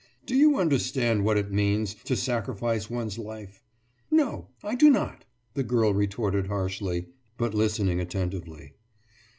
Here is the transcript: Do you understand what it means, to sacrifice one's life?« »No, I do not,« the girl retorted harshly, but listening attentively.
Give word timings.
Do 0.25 0.35
you 0.35 0.57
understand 0.57 1.23
what 1.23 1.37
it 1.37 1.51
means, 1.51 1.93
to 2.05 2.15
sacrifice 2.15 2.89
one's 2.89 3.19
life?« 3.19 3.61
»No, 4.09 4.47
I 4.63 4.73
do 4.73 4.89
not,« 4.89 5.25
the 5.53 5.61
girl 5.61 5.93
retorted 5.93 6.47
harshly, 6.47 7.09
but 7.37 7.53
listening 7.53 7.99
attentively. 7.99 8.73